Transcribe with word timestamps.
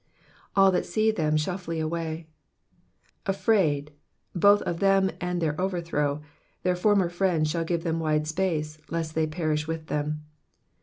^^AU 0.57 0.71
that 0.71 0.83
see 0.83 1.11
them 1.11 1.37
shall 1.37 1.59
flee 1.59 1.79
away,^^ 1.79 2.25
Afraid, 3.27 3.91
both 4.33 4.63
of 4.63 4.79
them 4.79 5.11
and 5.21 5.39
their 5.39 5.61
overthrow, 5.61 6.23
their 6.63 6.75
former 6.75 7.07
friends 7.07 7.51
shall 7.51 7.63
give 7.63 7.83
them 7.83 7.99
wide 7.99 8.25
space, 8.25 8.79
lest 8.89 9.13
they 9.13 9.27
perish 9.27 9.67
with 9.67 9.89
them. 9.89 10.25